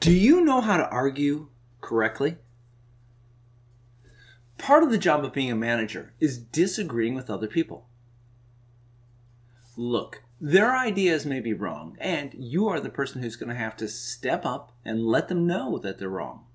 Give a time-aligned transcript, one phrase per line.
[0.00, 1.48] Do you know how to argue
[1.82, 2.38] correctly?
[4.56, 7.86] Part of the job of being a manager is disagreeing with other people.
[9.76, 13.76] Look, their ideas may be wrong, and you are the person who's going to have
[13.76, 16.46] to step up and let them know that they're wrong.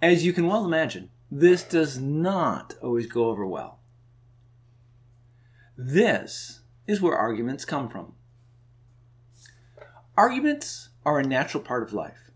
[0.00, 3.78] As you can well imagine, this does not always go over well.
[5.78, 8.14] This is where arguments come from.
[10.16, 12.30] Arguments are a natural part of life.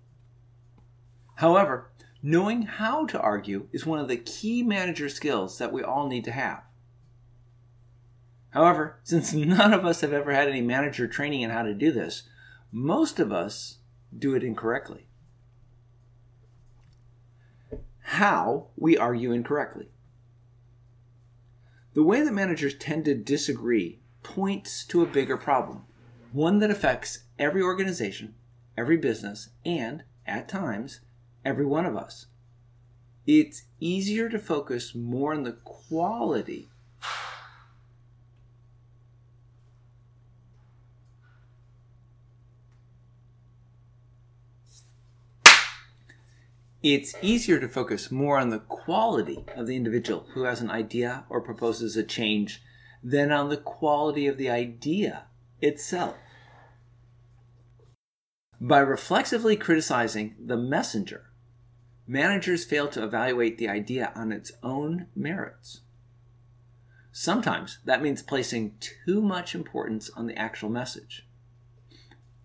[1.36, 1.90] However,
[2.22, 6.24] knowing how to argue is one of the key manager skills that we all need
[6.24, 6.62] to have.
[8.50, 11.92] However, since none of us have ever had any manager training in how to do
[11.92, 12.22] this,
[12.72, 13.78] most of us
[14.16, 15.08] do it incorrectly.
[18.00, 19.90] How we argue incorrectly.
[21.92, 25.84] The way that managers tend to disagree points to a bigger problem,
[26.32, 28.35] one that affects every organization
[28.76, 31.00] every business, and, at times,
[31.44, 32.26] every one of us.
[33.26, 36.68] It's easier to focus more on the quality
[46.88, 51.24] It's easier to focus more on the quality of the individual who has an idea
[51.28, 52.62] or proposes a change
[53.02, 55.24] than on the quality of the idea
[55.60, 56.14] itself.
[58.60, 61.30] By reflexively criticizing the messenger,
[62.06, 65.80] managers fail to evaluate the idea on its own merits.
[67.12, 71.26] Sometimes that means placing too much importance on the actual message.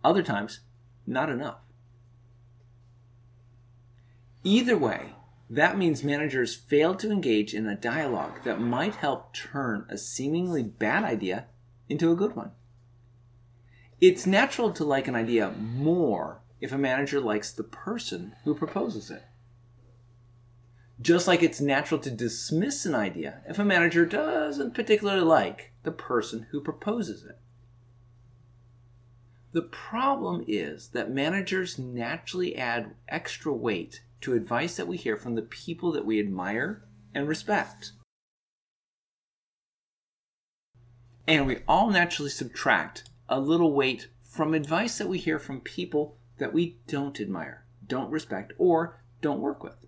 [0.03, 0.61] Other times,
[1.07, 1.59] not enough.
[4.43, 5.15] Either way,
[5.49, 10.63] that means managers fail to engage in a dialogue that might help turn a seemingly
[10.63, 11.45] bad idea
[11.87, 12.51] into a good one.
[14.01, 19.11] It's natural to like an idea more if a manager likes the person who proposes
[19.11, 19.21] it.
[20.99, 25.91] Just like it's natural to dismiss an idea if a manager doesn't particularly like the
[25.91, 27.37] person who proposes it.
[29.51, 35.35] The problem is that managers naturally add extra weight to advice that we hear from
[35.35, 37.91] the people that we admire and respect.
[41.27, 46.17] And we all naturally subtract a little weight from advice that we hear from people
[46.37, 49.85] that we don't admire, don't respect, or don't work with.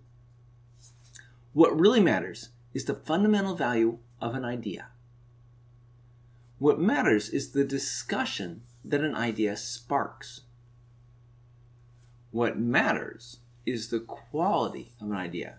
[1.52, 4.88] What really matters is the fundamental value of an idea.
[6.58, 10.42] What matters is the discussion that an idea sparks.
[12.30, 15.58] What matters is the quality of an idea,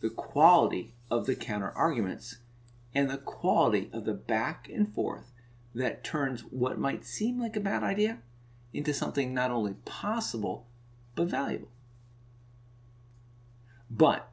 [0.00, 2.36] the quality of the counter arguments,
[2.94, 5.33] and the quality of the back and forth
[5.74, 8.18] that turns what might seem like a bad idea
[8.72, 10.66] into something not only possible,
[11.14, 11.68] but valuable.
[13.90, 14.30] But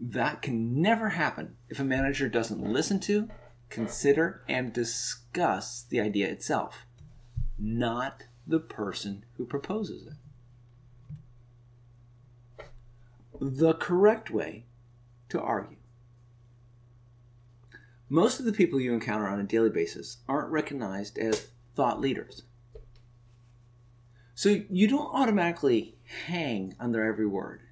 [0.00, 3.28] that can never happen if a manager doesn't listen to,
[3.70, 6.86] consider, and discuss the idea itself,
[7.58, 10.12] not the person who proposes it.
[13.40, 14.66] The correct way
[15.28, 15.76] to argue.
[18.14, 22.42] Most of the people you encounter on a daily basis aren't recognized as thought leaders.
[24.36, 27.62] So you don't automatically hang on their every word.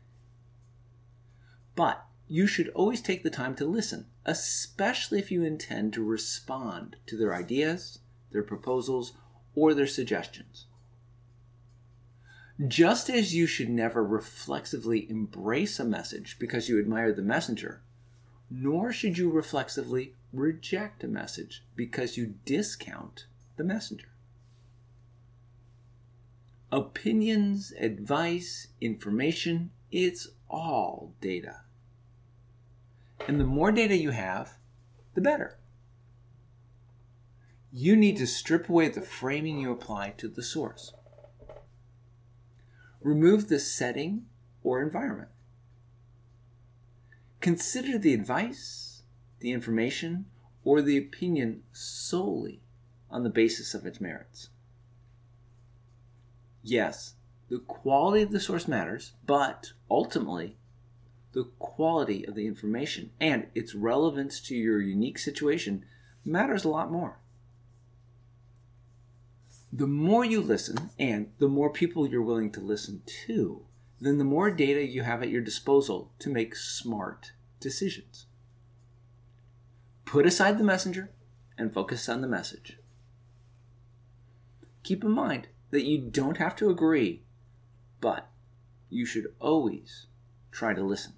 [1.77, 6.97] But you should always take the time to listen, especially if you intend to respond
[7.07, 8.01] to their ideas,
[8.33, 9.13] their proposals,
[9.55, 10.67] or their suggestions.
[12.67, 17.85] Just as you should never reflexively embrace a message because you admire the messenger,
[18.55, 23.27] nor should you reflexively reject a message because you discount
[23.57, 24.09] the messenger.
[26.71, 31.61] Opinions, advice, information, it's all data.
[33.27, 34.59] And the more data you have,
[35.15, 35.59] the better.
[37.73, 40.93] You need to strip away the framing you apply to the source.
[43.01, 44.27] Remove the setting
[44.63, 45.31] or environment.
[47.43, 49.03] Consider the advice,
[49.41, 50.27] the information,
[50.63, 52.63] or the opinion solely
[53.11, 54.51] on the basis of its merits.
[56.63, 57.15] Yes,
[57.49, 60.57] the quality of the source matters, but ultimately,
[61.33, 65.85] the quality of the information and its relevance to your unique situation
[66.25, 67.19] matters a lot more.
[69.73, 73.67] The more you listen, and the more people you're willing to listen to,
[74.03, 78.27] then the more data you have at your disposal to make smart decisions.
[80.05, 81.11] Put aside the messenger
[81.57, 82.79] and focus on the message.
[84.83, 87.23] Keep in mind that you don't have to agree,
[88.01, 88.29] but
[88.91, 90.07] you should always
[90.51, 91.13] try to listen.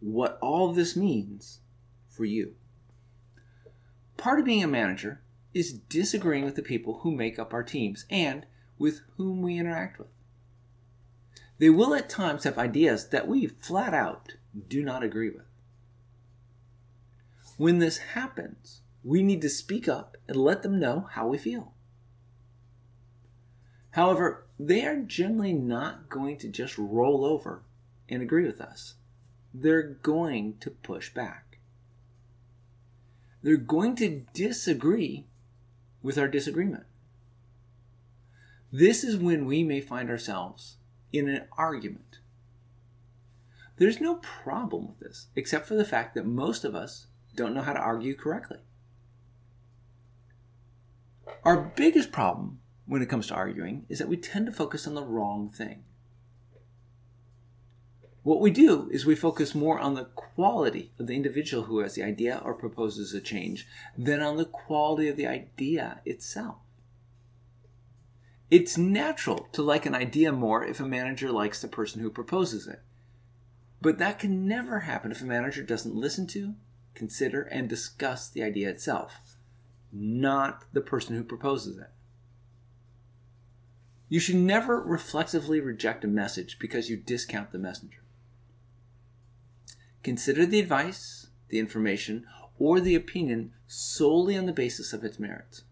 [0.00, 1.60] What all this means
[2.08, 2.54] for you.
[4.16, 5.22] Part of being a manager
[5.54, 8.44] is disagreeing with the people who make up our teams and
[8.78, 10.08] with whom we interact with.
[11.58, 14.34] They will at times have ideas that we flat out
[14.68, 15.46] do not agree with.
[17.56, 21.74] When this happens, we need to speak up and let them know how we feel.
[23.90, 27.62] However, they are generally not going to just roll over
[28.08, 28.94] and agree with us.
[29.52, 31.58] They're going to push back.
[33.42, 35.26] They're going to disagree
[36.02, 36.84] with our disagreement.
[38.72, 40.76] This is when we may find ourselves
[41.14, 42.18] in an argument.
[43.76, 47.62] There's no problem with this, except for the fact that most of us don't know
[47.62, 48.58] how to argue correctly.
[51.44, 54.94] Our biggest problem when it comes to arguing is that we tend to focus on
[54.94, 55.84] the wrong thing.
[58.22, 61.94] What we do is we focus more on the quality of the individual who has
[61.94, 63.66] the idea or proposes a change
[63.98, 66.56] than on the quality of the idea itself.
[68.50, 72.66] It's natural to like an idea more if a manager likes the person who proposes
[72.66, 72.80] it.
[73.80, 76.54] But that can never happen if a manager doesn't listen to,
[76.94, 79.36] consider, and discuss the idea itself,
[79.92, 81.90] not the person who proposes it.
[84.08, 88.02] You should never reflexively reject a message because you discount the messenger.
[90.02, 92.26] Consider the advice, the information,
[92.58, 95.64] or the opinion solely on the basis of its merits.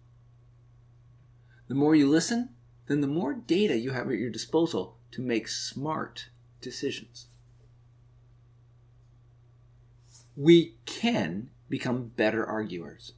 [1.69, 2.51] The more you listen,
[2.87, 6.29] then the more data you have at your disposal to make smart
[6.61, 7.27] decisions.
[10.37, 13.13] We can become better arguers.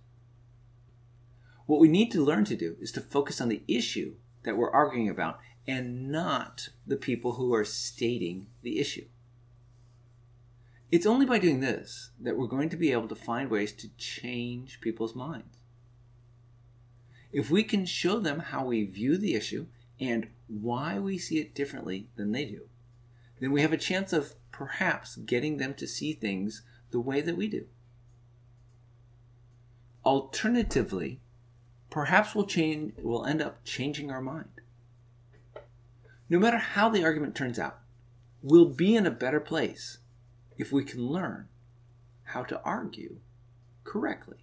[1.66, 4.70] What we need to learn to do is to focus on the issue that we're
[4.70, 9.06] arguing about and not the people who are stating the issue.
[10.90, 13.88] It's only by doing this that we're going to be able to find ways to
[13.96, 15.56] change people's minds.
[17.34, 19.66] If we can show them how we view the issue
[19.98, 22.68] and why we see it differently than they do,
[23.40, 27.36] then we have a chance of perhaps getting them to see things the way that
[27.36, 27.66] we do.
[30.04, 31.20] Alternatively,
[31.90, 34.60] perhaps we'll change we'll end up changing our mind.
[36.28, 37.80] No matter how the argument turns out,
[38.42, 39.98] we'll be in a better place
[40.56, 41.48] if we can learn
[42.22, 43.16] how to argue
[43.82, 44.36] correctly.